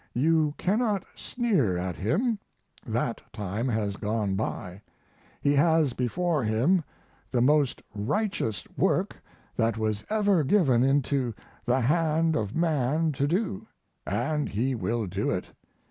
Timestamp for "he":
5.41-5.53, 14.49-14.73